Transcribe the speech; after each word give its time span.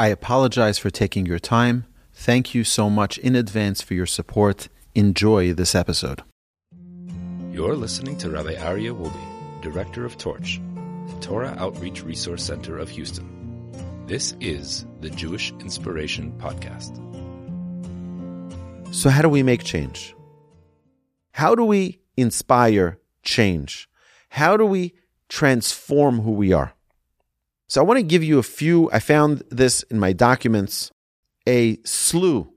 I 0.00 0.06
apologize 0.06 0.78
for 0.78 0.88
taking 0.88 1.26
your 1.26 1.38
time. 1.38 1.84
Thank 2.14 2.54
you 2.54 2.64
so 2.64 2.88
much 2.88 3.18
in 3.18 3.36
advance 3.36 3.82
for 3.82 3.92
your 3.92 4.06
support. 4.06 4.70
Enjoy 4.94 5.52
this 5.52 5.74
episode. 5.74 6.22
You're 7.52 7.76
listening 7.76 8.16
to 8.16 8.30
Rabbi 8.30 8.54
Aryeh 8.54 8.98
Wolbe, 8.98 9.60
Director 9.60 10.06
of 10.06 10.16
Torch, 10.16 10.58
the 11.06 11.20
Torah 11.20 11.54
Outreach 11.58 12.02
Resource 12.02 12.42
Center 12.42 12.78
of 12.78 12.88
Houston. 12.88 13.28
This 14.06 14.34
is 14.40 14.86
the 15.02 15.10
Jewish 15.10 15.52
Inspiration 15.60 16.32
Podcast. 16.38 16.96
So, 18.94 19.10
how 19.10 19.20
do 19.20 19.28
we 19.28 19.42
make 19.42 19.64
change? 19.64 20.16
How 21.32 21.54
do 21.54 21.66
we 21.66 22.00
inspire 22.16 22.98
change? 23.22 23.86
How 24.30 24.56
do 24.56 24.64
we 24.64 24.94
transform 25.28 26.22
who 26.22 26.30
we 26.30 26.54
are? 26.54 26.72
So 27.70 27.80
I 27.80 27.84
want 27.84 27.98
to 27.98 28.02
give 28.02 28.24
you 28.24 28.40
a 28.40 28.42
few, 28.42 28.90
I 28.90 28.98
found 28.98 29.44
this 29.48 29.84
in 29.84 30.00
my 30.00 30.12
documents, 30.12 30.90
a 31.48 31.78
slew 31.84 32.52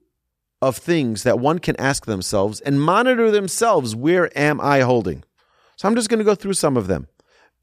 of 0.59 0.75
things 0.75 1.21
that 1.21 1.37
one 1.37 1.59
can 1.59 1.79
ask 1.79 2.07
themselves 2.07 2.61
and 2.61 2.81
monitor 2.81 3.29
themselves. 3.29 3.95
Where 3.95 4.35
am 4.35 4.59
I 4.59 4.79
holding? 4.79 5.23
So 5.75 5.87
I'm 5.87 5.93
just 5.93 6.09
going 6.09 6.17
to 6.17 6.25
go 6.25 6.33
through 6.33 6.55
some 6.55 6.75
of 6.75 6.87
them. 6.87 7.09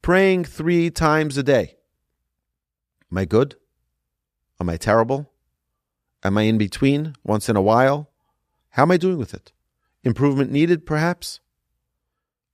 Praying 0.01 0.45
three 0.45 0.89
times 0.89 1.37
a 1.37 1.43
day. 1.43 1.75
Am 3.11 3.17
I 3.17 3.25
good? 3.25 3.57
Am 4.61 4.69
I 4.69 4.77
terrible? 4.77 5.29
Am 6.23 6.37
I 6.37 6.43
in 6.43 6.57
between 6.57 7.15
once 7.21 7.49
in 7.49 7.57
a 7.57 7.61
while? 7.61 8.11
How 8.69 8.83
am 8.83 8.91
I 8.91 8.97
doing 8.97 9.17
with 9.17 9.33
it? 9.33 9.51
Improvement 10.05 10.53
needed, 10.53 10.85
perhaps? 10.85 11.41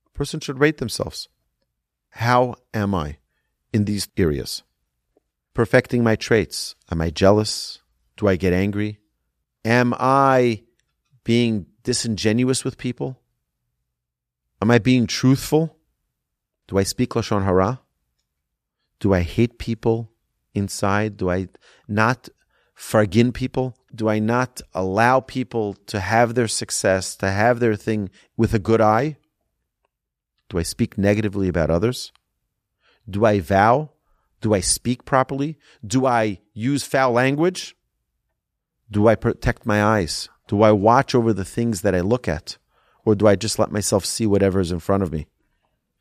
A 0.08 0.18
person 0.18 0.40
should 0.40 0.58
rate 0.58 0.78
themselves. 0.78 1.28
How 2.08 2.56
am 2.74 2.96
I 2.96 3.18
in 3.72 3.84
these 3.84 4.08
areas? 4.16 4.64
Perfecting 5.58 6.04
my 6.04 6.14
traits? 6.14 6.76
Am 6.88 7.00
I 7.00 7.10
jealous? 7.10 7.80
Do 8.16 8.28
I 8.28 8.36
get 8.36 8.52
angry? 8.52 9.00
Am 9.64 9.92
I 9.98 10.62
being 11.24 11.66
disingenuous 11.82 12.64
with 12.64 12.78
people? 12.78 13.18
Am 14.62 14.70
I 14.70 14.78
being 14.78 15.08
truthful? 15.08 15.76
Do 16.68 16.78
I 16.78 16.84
speak 16.84 17.10
Lashon 17.10 17.42
Hara? 17.42 17.80
Do 19.00 19.12
I 19.12 19.22
hate 19.22 19.58
people 19.58 20.12
inside? 20.54 21.16
Do 21.16 21.28
I 21.28 21.48
not 21.88 22.28
forgive 22.76 23.32
people? 23.34 23.74
Do 23.92 24.08
I 24.08 24.20
not 24.20 24.60
allow 24.74 25.18
people 25.18 25.74
to 25.86 25.98
have 25.98 26.36
their 26.36 26.46
success, 26.46 27.16
to 27.16 27.32
have 27.32 27.58
their 27.58 27.74
thing 27.74 28.10
with 28.36 28.54
a 28.54 28.60
good 28.60 28.80
eye? 28.80 29.16
Do 30.50 30.58
I 30.60 30.62
speak 30.62 30.96
negatively 30.96 31.48
about 31.48 31.68
others? 31.68 32.12
Do 33.10 33.24
I 33.24 33.40
vow 33.40 33.90
do 34.40 34.54
I 34.54 34.60
speak 34.60 35.04
properly? 35.04 35.58
Do 35.86 36.06
I 36.06 36.38
use 36.52 36.84
foul 36.84 37.12
language? 37.12 37.76
Do 38.90 39.08
I 39.08 39.14
protect 39.14 39.66
my 39.66 39.82
eyes? 39.82 40.28
Do 40.46 40.62
I 40.62 40.72
watch 40.72 41.14
over 41.14 41.32
the 41.32 41.44
things 41.44 41.82
that 41.82 41.94
I 41.94 42.00
look 42.00 42.28
at? 42.28 42.56
Or 43.04 43.14
do 43.14 43.26
I 43.26 43.36
just 43.36 43.58
let 43.58 43.72
myself 43.72 44.04
see 44.04 44.26
whatever 44.26 44.60
is 44.60 44.72
in 44.72 44.80
front 44.80 45.02
of 45.02 45.12
me? 45.12 45.26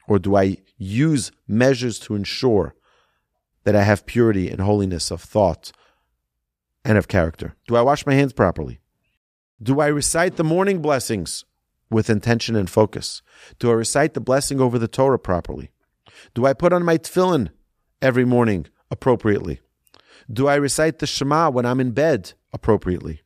Or 0.08 0.20
do 0.20 0.36
I 0.36 0.58
use 0.78 1.32
measures 1.48 2.00
to 2.00 2.16
ensure 2.16 2.76
that 3.64 3.76
I 3.76 3.84
have 3.84 4.06
purity 4.06 4.50
and 4.50 4.62
holiness 4.62 5.12
of 5.12 5.22
thought 5.22 5.72
and 6.86 6.98
of 6.98 7.08
character? 7.08 7.56
Do 7.68 7.76
I 7.76 7.82
wash 7.82 8.06
my 8.06 8.14
hands 8.14 8.34
properly? 8.34 8.80
Do 9.62 9.80
I 9.80 9.88
recite 9.88 10.38
the 10.38 10.44
morning 10.44 10.82
blessings 10.82 11.44
with 11.90 12.10
intention 12.10 12.56
and 12.56 12.70
focus? 12.70 13.22
Do 13.60 13.72
I 13.72 13.74
recite 13.74 14.14
the 14.14 14.22
blessing 14.22 14.62
over 14.62 14.78
the 14.78 14.88
Torah 14.88 15.20
properly? 15.20 15.72
Do 16.34 16.46
I 16.46 16.54
put 16.54 16.72
on 16.72 16.84
my 16.84 16.98
tefillin 16.98 17.50
every 18.02 18.26
morning 18.26 18.68
appropriately? 18.92 19.62
Do 20.32 20.48
I 20.48 20.56
recite 20.56 21.00
the 21.00 21.08
Shema 21.08 21.50
when 21.50 21.66
I'm 21.66 21.80
in 21.80 21.92
bed 21.92 22.34
appropriately? 22.54 23.22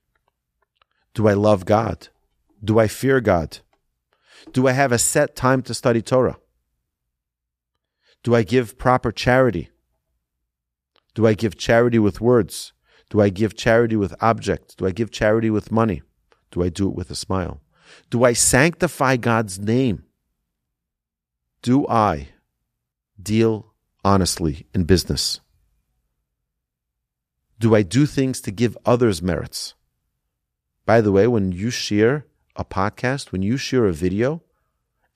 Do 1.14 1.28
I 1.28 1.34
love 1.34 1.66
God? 1.66 2.10
Do 2.64 2.80
I 2.80 2.88
fear 2.88 3.22
God? 3.22 3.60
Do 4.54 4.68
I 4.68 4.72
have 4.72 4.92
a 4.92 4.98
set 4.98 5.36
time 5.36 5.62
to 5.64 5.74
study 5.74 6.02
Torah? 6.02 6.38
Do 8.24 8.36
I 8.36 8.44
give 8.44 8.78
proper 8.78 9.12
charity? 9.12 9.70
Do 11.16 11.28
I 11.28 11.34
give 11.34 11.58
charity 11.58 12.00
with 12.00 12.22
words? 12.22 12.74
Do 13.10 13.20
I 13.20 13.30
give 13.30 13.56
charity 13.56 13.96
with 13.96 14.16
objects? 14.22 14.76
Do 14.76 14.86
I 14.86 14.92
give 14.92 15.12
charity 15.12 15.50
with 15.50 15.72
money? 15.72 16.02
Do 16.52 16.64
I 16.64 16.70
do 16.70 16.88
it 16.88 16.96
with 16.96 17.10
a 17.10 17.16
smile? 17.16 17.62
Do 18.10 18.24
I 18.24 18.34
sanctify 18.34 19.18
God's 19.18 19.60
name? 19.60 20.04
Do 21.62 21.88
I 21.88 22.30
deal 23.22 23.71
honestly 24.04 24.68
in 24.74 24.84
business? 24.86 25.40
Do 27.60 27.76
I 27.76 27.84
do 27.84 28.06
things 28.06 28.42
to 28.42 28.52
give 28.52 28.78
others 28.86 29.22
merits? 29.22 29.76
By 30.86 31.02
the 31.02 31.12
way, 31.12 31.28
when 31.28 31.52
you 31.52 31.70
share 31.70 32.26
a 32.56 32.66
podcast, 32.66 33.32
when 33.32 33.44
you 33.44 33.58
share 33.58 33.86
a 33.86 33.94
video, 33.94 34.42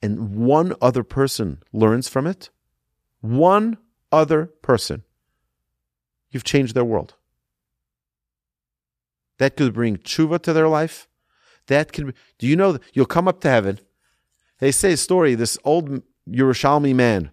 and 0.02 0.36
one 0.36 0.74
other 0.80 1.02
person 1.02 1.62
learns 1.72 2.08
from 2.08 2.26
it, 2.26 2.50
one 3.20 3.78
other 4.12 4.46
person, 4.62 5.02
you've 6.30 6.44
changed 6.44 6.74
their 6.74 6.84
world. 6.84 7.14
That 9.38 9.56
could 9.56 9.74
bring 9.74 9.96
tshuva 9.96 10.40
to 10.42 10.52
their 10.52 10.68
life. 10.68 11.08
That 11.66 11.92
could. 11.92 12.14
Do 12.38 12.46
you 12.46 12.56
know 12.56 12.78
you'll 12.92 13.06
come 13.06 13.28
up 13.28 13.40
to 13.40 13.50
heaven? 13.50 13.80
They 14.60 14.72
say 14.72 14.92
a 14.92 14.96
story. 14.96 15.34
This 15.34 15.58
old 15.64 16.02
Yerushalmi 16.28 16.94
man 16.94 17.32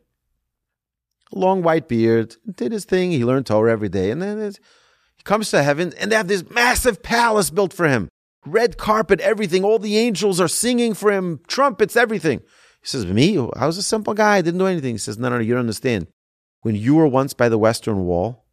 long 1.35 1.63
white 1.63 1.87
beard, 1.87 2.35
did 2.55 2.71
his 2.71 2.85
thing. 2.85 3.11
He 3.11 3.25
learned 3.25 3.45
Torah 3.45 3.71
every 3.71 3.89
day. 3.89 4.11
And 4.11 4.21
then 4.21 4.51
he 5.15 5.23
comes 5.23 5.49
to 5.51 5.63
heaven 5.63 5.93
and 5.99 6.11
they 6.11 6.15
have 6.15 6.27
this 6.27 6.49
massive 6.49 7.03
palace 7.03 7.49
built 7.49 7.73
for 7.73 7.87
him. 7.87 8.09
Red 8.45 8.77
carpet, 8.77 9.21
everything. 9.21 9.63
All 9.63 9.79
the 9.79 9.97
angels 9.97 10.41
are 10.41 10.47
singing 10.47 10.93
for 10.93 11.11
him, 11.11 11.39
trumpets, 11.47 11.95
everything. 11.95 12.39
He 12.81 12.87
says, 12.87 13.05
Me? 13.05 13.37
I 13.55 13.65
was 13.65 13.77
a 13.77 13.83
simple 13.83 14.13
guy. 14.13 14.37
I 14.37 14.41
didn't 14.41 14.59
do 14.59 14.67
anything. 14.67 14.95
He 14.95 14.99
says, 14.99 15.17
No, 15.17 15.29
no, 15.29 15.39
you 15.39 15.53
don't 15.53 15.61
understand. 15.61 16.07
When 16.61 16.75
you 16.75 16.95
were 16.95 17.07
once 17.07 17.33
by 17.33 17.49
the 17.49 17.57
Western 17.57 18.05
Wall, 18.05 18.45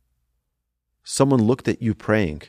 someone 1.02 1.42
looked 1.42 1.66
at 1.66 1.82
you 1.82 1.94
praying, 1.94 2.42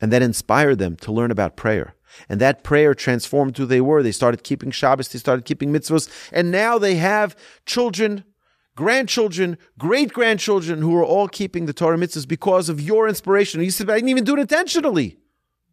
and 0.00 0.12
that 0.12 0.22
inspired 0.22 0.78
them 0.78 0.96
to 0.96 1.12
learn 1.12 1.30
about 1.30 1.56
prayer. 1.56 1.94
And 2.28 2.40
that 2.40 2.64
prayer 2.64 2.94
transformed 2.94 3.56
who 3.56 3.66
they 3.66 3.80
were. 3.80 4.02
They 4.02 4.12
started 4.12 4.42
keeping 4.42 4.70
Shabbos, 4.70 5.08
they 5.08 5.18
started 5.18 5.44
keeping 5.44 5.72
mitzvahs, 5.72 6.08
and 6.32 6.50
now 6.50 6.78
they 6.78 6.96
have 6.96 7.36
children 7.66 8.24
grandchildren, 8.80 9.58
great 9.76 10.10
grandchildren 10.10 10.80
who 10.80 10.96
are 10.96 11.04
all 11.04 11.28
keeping 11.28 11.66
the 11.66 11.74
Torah 11.74 11.98
mitzvahs 11.98 12.26
because 12.26 12.70
of 12.70 12.80
your 12.80 13.06
inspiration. 13.06 13.62
You 13.62 13.70
said, 13.70 13.90
I 13.90 13.96
didn't 13.96 14.08
even 14.08 14.24
do 14.24 14.36
it 14.36 14.40
intentionally 14.40 15.18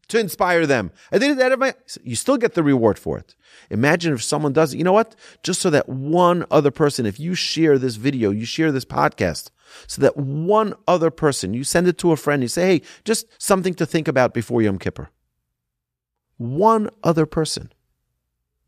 to 0.09 0.19
inspire 0.19 0.65
them. 0.65 0.91
I 1.09 1.17
did 1.17 1.31
it 1.31 1.41
out 1.41 1.53
of 1.53 1.59
my. 1.59 1.73
You 2.03 2.17
still 2.17 2.35
get 2.35 2.53
the 2.53 2.63
reward 2.63 2.99
for 2.99 3.17
it. 3.17 3.33
Imagine 3.69 4.13
if 4.13 4.21
someone 4.21 4.51
does 4.51 4.73
it. 4.73 4.77
You 4.77 4.83
know 4.83 4.91
what? 4.91 5.15
Just 5.41 5.61
so 5.61 5.69
that 5.69 5.87
one 5.87 6.45
other 6.51 6.69
person, 6.69 7.05
if 7.05 7.17
you 7.17 7.33
share 7.33 7.77
this 7.77 7.95
video, 7.95 8.29
you 8.29 8.43
share 8.43 8.73
this 8.73 8.83
podcast, 8.83 9.51
so 9.87 10.01
that 10.01 10.17
one 10.17 10.73
other 10.85 11.09
person, 11.09 11.53
you 11.53 11.63
send 11.63 11.87
it 11.87 11.97
to 11.99 12.11
a 12.11 12.17
friend, 12.17 12.41
you 12.41 12.49
say, 12.49 12.67
hey, 12.67 12.81
just 13.05 13.25
something 13.41 13.73
to 13.75 13.85
think 13.85 14.09
about 14.09 14.33
before 14.33 14.61
Yom 14.61 14.79
Kippur. 14.79 15.11
One 16.35 16.89
other 17.05 17.25
person 17.25 17.71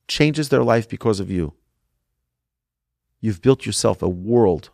changes 0.07 0.47
their 0.47 0.63
life 0.63 0.87
because 0.87 1.19
of 1.19 1.29
you. 1.29 1.55
You've 3.21 3.41
built 3.41 3.65
yourself 3.65 4.01
a 4.01 4.09
world. 4.09 4.69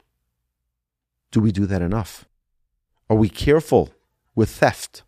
Do 1.32 1.40
we 1.40 1.52
do 1.52 1.66
that 1.66 1.82
enough? 1.82 2.26
Are 3.10 3.16
we 3.16 3.30
careful 3.30 3.94
with 4.36 4.50
theft? 4.50 5.04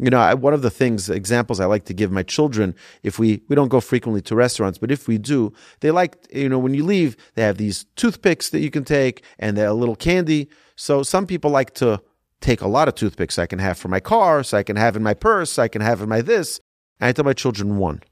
You 0.00 0.10
know, 0.10 0.20
I, 0.20 0.34
one 0.34 0.54
of 0.54 0.62
the 0.62 0.70
things, 0.70 1.10
examples 1.10 1.58
I 1.58 1.64
like 1.64 1.84
to 1.86 1.94
give 1.94 2.12
my 2.12 2.22
children, 2.22 2.76
if 3.02 3.18
we, 3.18 3.42
we 3.48 3.56
don't 3.56 3.68
go 3.68 3.80
frequently 3.80 4.22
to 4.22 4.36
restaurants, 4.36 4.78
but 4.78 4.92
if 4.92 5.08
we 5.08 5.18
do, 5.18 5.52
they 5.80 5.90
like, 5.90 6.16
you 6.32 6.48
know, 6.48 6.58
when 6.58 6.72
you 6.72 6.84
leave, 6.84 7.16
they 7.34 7.42
have 7.42 7.56
these 7.56 7.84
toothpicks 7.96 8.50
that 8.50 8.60
you 8.60 8.70
can 8.70 8.84
take 8.84 9.24
and 9.40 9.58
a 9.58 9.72
little 9.72 9.96
candy. 9.96 10.48
So 10.76 11.02
some 11.02 11.26
people 11.26 11.50
like 11.50 11.74
to 11.74 12.00
take 12.40 12.60
a 12.60 12.68
lot 12.68 12.86
of 12.86 12.94
toothpicks 12.94 13.40
I 13.40 13.46
can 13.46 13.58
have 13.58 13.76
for 13.76 13.88
my 13.88 13.98
car, 13.98 14.44
so 14.44 14.56
I 14.56 14.62
can 14.62 14.76
have 14.76 14.94
in 14.94 15.02
my 15.02 15.14
purse, 15.14 15.58
I 15.58 15.66
can 15.66 15.82
have 15.82 16.00
in 16.00 16.08
my 16.08 16.20
this. 16.20 16.60
And 17.00 17.08
I 17.08 17.12
tell 17.12 17.24
my 17.24 17.32
children 17.32 17.78
one. 17.78 18.02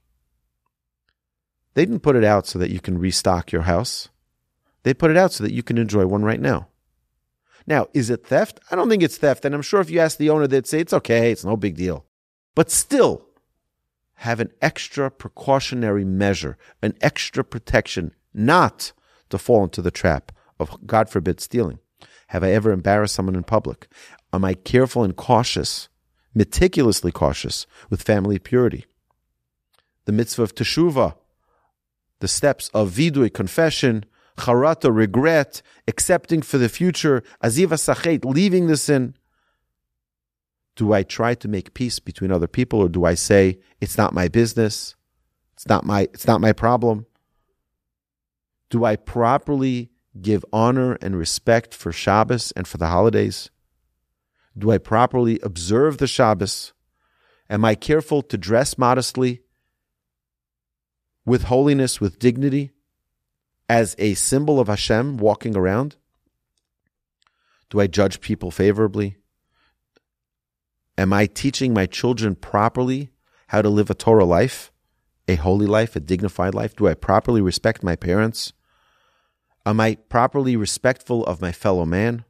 They 1.76 1.84
didn't 1.84 2.00
put 2.00 2.16
it 2.16 2.24
out 2.24 2.46
so 2.46 2.58
that 2.58 2.70
you 2.70 2.80
can 2.80 2.96
restock 2.96 3.52
your 3.52 3.62
house. 3.62 4.08
They 4.82 4.94
put 4.94 5.10
it 5.10 5.16
out 5.18 5.34
so 5.34 5.44
that 5.44 5.52
you 5.52 5.62
can 5.62 5.76
enjoy 5.76 6.06
one 6.06 6.22
right 6.22 6.40
now. 6.40 6.68
Now, 7.66 7.88
is 7.92 8.08
it 8.08 8.26
theft? 8.26 8.60
I 8.70 8.76
don't 8.76 8.88
think 8.88 9.02
it's 9.02 9.18
theft. 9.18 9.44
And 9.44 9.54
I'm 9.54 9.60
sure 9.60 9.82
if 9.82 9.90
you 9.90 10.00
ask 10.00 10.16
the 10.16 10.30
owner, 10.30 10.46
they'd 10.46 10.66
say 10.66 10.80
it's 10.80 10.94
okay, 10.94 11.30
it's 11.30 11.44
no 11.44 11.54
big 11.54 11.76
deal. 11.76 12.06
But 12.54 12.70
still, 12.70 13.26
have 14.14 14.40
an 14.40 14.52
extra 14.62 15.10
precautionary 15.10 16.02
measure, 16.06 16.56
an 16.80 16.94
extra 17.02 17.44
protection, 17.44 18.14
not 18.32 18.92
to 19.28 19.36
fall 19.36 19.64
into 19.64 19.82
the 19.82 19.90
trap 19.90 20.32
of, 20.58 20.78
God 20.86 21.10
forbid, 21.10 21.40
stealing. 21.40 21.78
Have 22.28 22.42
I 22.42 22.52
ever 22.52 22.72
embarrassed 22.72 23.14
someone 23.14 23.36
in 23.36 23.44
public? 23.44 23.86
Am 24.32 24.46
I 24.46 24.54
careful 24.54 25.04
and 25.04 25.14
cautious, 25.14 25.90
meticulously 26.34 27.12
cautious 27.12 27.66
with 27.90 28.02
family 28.02 28.38
purity? 28.38 28.86
The 30.06 30.12
mitzvah 30.12 30.44
of 30.44 30.54
teshuvah, 30.54 31.16
the 32.20 32.28
steps 32.28 32.70
of 32.72 32.90
vidui, 32.90 33.32
confession, 33.32 34.04
charata, 34.36 34.94
regret, 34.94 35.62
accepting 35.88 36.42
for 36.42 36.58
the 36.58 36.68
future, 36.68 37.22
aziva 37.42 37.78
sachet, 37.78 38.24
leaving 38.24 38.66
the 38.66 38.76
sin. 38.76 39.14
Do 40.76 40.92
I 40.92 41.02
try 41.02 41.34
to 41.34 41.48
make 41.48 41.74
peace 41.74 41.98
between 41.98 42.30
other 42.30 42.46
people, 42.46 42.80
or 42.80 42.88
do 42.88 43.04
I 43.04 43.14
say 43.14 43.58
it's 43.80 43.96
not 43.96 44.12
my 44.12 44.28
business, 44.28 44.94
it's 45.54 45.66
not 45.66 45.84
my 45.84 46.02
it's 46.12 46.26
not 46.26 46.40
my 46.40 46.52
problem? 46.52 47.06
Do 48.68 48.84
I 48.84 48.96
properly 48.96 49.90
give 50.20 50.44
honor 50.52 50.98
and 51.00 51.16
respect 51.16 51.74
for 51.74 51.92
Shabbos 51.92 52.52
and 52.52 52.66
for 52.66 52.78
the 52.78 52.88
holidays? 52.88 53.50
Do 54.56 54.70
I 54.70 54.78
properly 54.78 55.38
observe 55.42 55.98
the 55.98 56.06
Shabbos? 56.06 56.72
Am 57.48 57.64
I 57.64 57.74
careful 57.74 58.22
to 58.22 58.36
dress 58.36 58.76
modestly, 58.76 59.42
with 61.26 61.44
holiness, 61.44 62.00
with 62.00 62.18
dignity? 62.18 62.72
as 63.68 63.94
a 63.98 64.14
symbol 64.14 64.60
of 64.60 64.68
Hashem 64.68 65.18
walking 65.18 65.56
around? 65.56 65.96
Do 67.70 67.80
I 67.80 67.86
judge 67.86 68.20
people 68.20 68.50
favorably? 68.50 69.16
Am 70.96 71.12
I 71.12 71.26
teaching 71.26 71.74
my 71.74 71.86
children 71.86 72.36
properly 72.36 73.10
how 73.48 73.62
to 73.62 73.68
live 73.68 73.90
a 73.90 73.94
Torah 73.94 74.24
life, 74.24 74.72
a 75.28 75.34
holy 75.34 75.66
life, 75.66 75.96
a 75.96 76.00
dignified 76.00 76.54
life? 76.54 76.76
Do 76.76 76.86
I 76.86 76.94
properly 76.94 77.40
respect 77.40 77.82
my 77.82 77.96
parents? 77.96 78.52
Am 79.66 79.80
I 79.80 79.96
properly 79.96 80.56
respectful 80.56 81.24
of 81.24 81.40
my 81.40 81.52
fellow 81.52 81.84
man? 81.84 82.24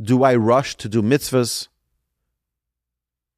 Do 0.00 0.24
I 0.24 0.34
rush 0.34 0.74
to 0.76 0.88
do 0.88 1.02
mitzvahs? 1.02 1.68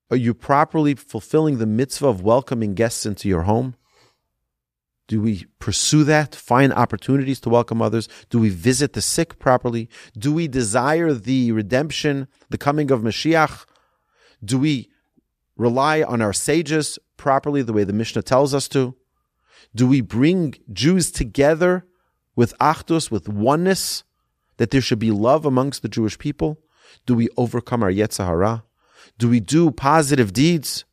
Are 0.09 0.17
you 0.17 0.35
properly 0.35 0.95
fulfilling 0.95 1.59
the 1.59 1.67
mitzvah 1.67 2.07
of 2.07 2.23
welcoming 2.23 2.75
guests 2.75 3.05
into 3.05 3.29
your 3.29 3.43
home? 3.43 3.75
Do 5.09 5.21
we 5.21 5.47
pursue 5.61 6.03
that? 6.05 6.35
Find 6.35 6.73
opportunities 6.73 7.41
to 7.41 7.49
welcome 7.49 7.81
others? 7.81 8.09
Do 8.29 8.41
we 8.41 8.49
visit 8.49 8.93
the 8.93 9.03
sick 9.03 9.39
properly? 9.39 9.89
Do 10.19 10.33
we 10.33 10.49
desire 10.49 11.13
the 11.13 11.53
redemption, 11.53 12.27
the 12.51 12.59
coming 12.59 12.91
of 12.91 13.03
Mashiach? 13.03 13.67
Do 14.45 14.59
we 14.59 14.91
rely 15.57 16.03
on 16.03 16.21
our 16.21 16.33
sages 16.33 16.99
properly 17.17 17.63
the 17.63 17.73
way 17.73 17.85
the 17.85 17.93
Mishnah 17.93 18.23
tells 18.23 18.53
us 18.53 18.69
to? 18.69 18.97
Do 19.75 19.87
we 19.87 20.01
bring 20.01 20.55
Jews 20.73 21.11
together 21.11 21.87
with 22.35 22.57
achdus, 22.59 23.11
with 23.11 23.29
oneness, 23.29 24.05
that 24.57 24.71
there 24.71 24.81
should 24.81 24.99
be 24.99 25.11
love 25.11 25.47
amongst 25.47 25.83
the 25.83 25.89
Jewish 25.89 26.19
people? 26.19 26.59
Do 27.07 27.15
we 27.15 27.29
overcome 27.37 27.83
our 27.83 27.91
yetzer 27.91 28.27
hara? 28.27 28.65
Do 29.19 29.29
we 29.29 29.41
do 29.41 29.71
positive 29.71 30.33
deeds? 30.33 30.85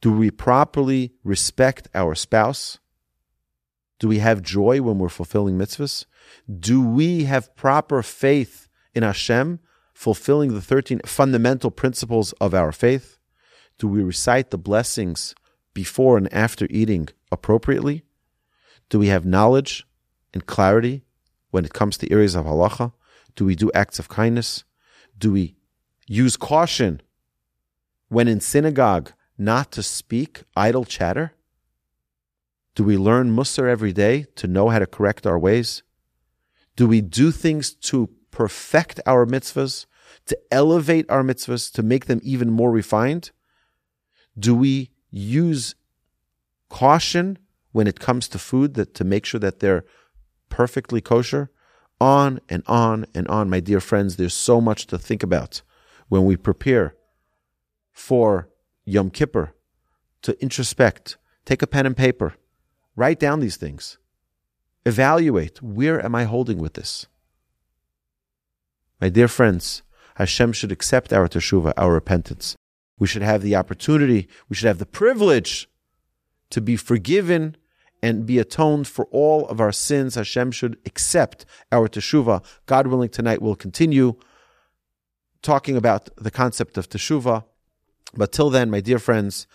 Do 0.00 0.12
we 0.12 0.30
properly 0.30 1.12
respect 1.24 1.88
our 1.94 2.14
spouse? 2.14 2.78
Do 3.98 4.08
we 4.08 4.18
have 4.18 4.42
joy 4.42 4.80
when 4.80 4.98
we're 4.98 5.08
fulfilling 5.08 5.58
mitzvahs? 5.58 6.06
Do 6.48 6.80
we 6.80 7.24
have 7.24 7.54
proper 7.56 8.02
faith 8.02 8.68
in 8.94 9.02
Hashem, 9.02 9.60
fulfilling 9.92 10.54
the 10.54 10.60
13 10.60 11.00
fundamental 11.04 11.70
principles 11.70 12.32
of 12.34 12.54
our 12.54 12.72
faith? 12.72 13.18
Do 13.78 13.88
we 13.88 14.02
recite 14.02 14.50
the 14.50 14.58
blessings 14.58 15.34
before 15.74 16.16
and 16.16 16.32
after 16.32 16.66
eating 16.70 17.08
appropriately? 17.32 18.02
Do 18.88 18.98
we 18.98 19.08
have 19.08 19.26
knowledge 19.26 19.86
and 20.32 20.46
clarity 20.46 21.04
when 21.50 21.64
it 21.64 21.74
comes 21.74 21.98
to 21.98 22.12
areas 22.12 22.34
of 22.34 22.46
halacha? 22.46 22.92
Do 23.34 23.44
we 23.44 23.54
do 23.54 23.70
acts 23.74 23.98
of 23.98 24.08
kindness? 24.08 24.64
Do 25.18 25.32
we 25.32 25.56
use 26.06 26.36
caution 26.36 27.02
when 28.08 28.28
in 28.28 28.40
synagogue 28.40 29.12
not 29.36 29.70
to 29.72 29.82
speak 29.82 30.42
idle 30.56 30.84
chatter? 30.84 31.32
Do 32.78 32.84
we 32.84 32.96
learn 32.96 33.34
Musar 33.34 33.68
every 33.68 33.92
day 33.92 34.26
to 34.36 34.46
know 34.46 34.68
how 34.68 34.78
to 34.78 34.86
correct 34.86 35.26
our 35.26 35.36
ways? 35.36 35.82
Do 36.76 36.86
we 36.86 37.00
do 37.00 37.32
things 37.32 37.72
to 37.90 38.08
perfect 38.30 39.00
our 39.04 39.26
mitzvahs, 39.26 39.86
to 40.26 40.38
elevate 40.52 41.04
our 41.10 41.24
mitzvahs, 41.24 41.72
to 41.72 41.82
make 41.82 42.06
them 42.06 42.20
even 42.22 42.52
more 42.52 42.70
refined? 42.70 43.32
Do 44.38 44.54
we 44.54 44.92
use 45.10 45.74
caution 46.68 47.40
when 47.72 47.88
it 47.88 47.98
comes 47.98 48.28
to 48.28 48.38
food 48.38 48.74
that 48.74 48.94
to 48.94 49.02
make 49.02 49.26
sure 49.26 49.40
that 49.40 49.58
they're 49.58 49.84
perfectly 50.48 51.00
kosher? 51.00 51.50
On 52.00 52.38
and 52.48 52.62
on 52.68 53.06
and 53.12 53.26
on, 53.26 53.50
my 53.50 53.58
dear 53.58 53.80
friends, 53.80 54.14
there's 54.14 54.34
so 54.34 54.60
much 54.60 54.86
to 54.86 54.98
think 54.98 55.24
about 55.24 55.62
when 56.06 56.24
we 56.24 56.36
prepare 56.36 56.94
for 57.90 58.50
Yom 58.84 59.10
Kippur 59.10 59.52
to 60.22 60.34
introspect, 60.34 61.16
take 61.44 61.60
a 61.60 61.66
pen 61.66 61.84
and 61.84 61.96
paper 61.96 62.34
Write 62.98 63.20
down 63.20 63.38
these 63.38 63.56
things. 63.56 63.96
Evaluate 64.84 65.62
where 65.62 66.04
am 66.04 66.16
I 66.16 66.24
holding 66.24 66.58
with 66.58 66.74
this? 66.74 67.06
My 69.00 69.08
dear 69.08 69.28
friends, 69.28 69.84
Hashem 70.16 70.52
should 70.52 70.72
accept 70.72 71.12
our 71.12 71.28
teshuvah, 71.28 71.74
our 71.76 71.92
repentance. 71.92 72.56
We 72.98 73.06
should 73.06 73.22
have 73.22 73.40
the 73.40 73.54
opportunity, 73.54 74.26
we 74.48 74.56
should 74.56 74.66
have 74.66 74.80
the 74.80 74.84
privilege 75.00 75.68
to 76.50 76.60
be 76.60 76.74
forgiven 76.74 77.56
and 78.02 78.26
be 78.26 78.40
atoned 78.40 78.88
for 78.88 79.04
all 79.12 79.46
of 79.46 79.60
our 79.60 79.70
sins. 79.70 80.16
Hashem 80.16 80.50
should 80.50 80.76
accept 80.84 81.46
our 81.70 81.88
teshuvah. 81.88 82.44
God 82.66 82.88
willing, 82.88 83.10
tonight 83.10 83.40
we'll 83.40 83.54
continue 83.54 84.16
talking 85.40 85.76
about 85.76 86.10
the 86.16 86.32
concept 86.32 86.76
of 86.76 86.88
teshuvah. 86.88 87.44
But 88.14 88.32
till 88.32 88.50
then, 88.50 88.72
my 88.72 88.80
dear 88.80 88.98
friends, 88.98 89.46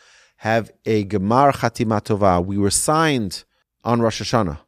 have 0.43 0.69
a 0.85 1.05
Gemar 1.05 1.53
Chatima 1.53 2.01
Tova. 2.01 2.45
We 2.45 2.57
were 2.57 2.69
signed 2.69 3.45
on 3.85 4.01
Rosh 4.01 4.21
Hashanah, 4.21 4.59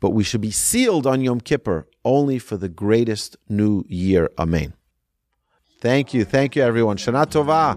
but 0.00 0.10
we 0.10 0.22
should 0.22 0.42
be 0.42 0.50
sealed 0.50 1.06
on 1.06 1.22
Yom 1.22 1.40
Kippur 1.40 1.88
only 2.04 2.38
for 2.38 2.58
the 2.58 2.68
greatest 2.68 3.38
new 3.48 3.84
year. 3.88 4.28
Amen. 4.38 4.74
Thank 5.80 6.12
you. 6.12 6.26
Thank 6.26 6.56
you, 6.56 6.62
everyone. 6.62 6.98
Shana 6.98 7.24
Tova. 7.24 7.74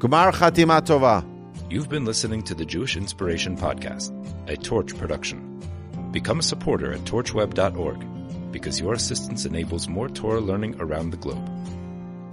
Gemar 0.00 0.32
Chatima 0.32 0.80
Tova. 0.80 1.24
You've 1.70 1.88
been 1.88 2.04
listening 2.04 2.42
to 2.42 2.54
the 2.56 2.64
Jewish 2.64 2.96
Inspiration 2.96 3.56
Podcast, 3.56 4.10
a 4.48 4.56
Torch 4.56 4.98
production. 4.98 5.62
Become 6.10 6.40
a 6.40 6.42
supporter 6.42 6.92
at 6.92 7.02
torchweb.org 7.02 8.50
because 8.50 8.80
your 8.80 8.94
assistance 8.94 9.44
enables 9.44 9.86
more 9.88 10.08
Torah 10.08 10.40
learning 10.40 10.74
around 10.80 11.10
the 11.10 11.16
globe. 11.16 11.48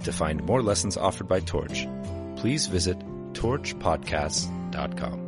To 0.02 0.12
find 0.12 0.42
more 0.42 0.60
lessons 0.60 0.96
offered 0.96 1.28
by 1.28 1.38
Torch, 1.38 1.86
please 2.34 2.66
visit 2.66 3.00
torchpodcasts.com. 3.38 5.27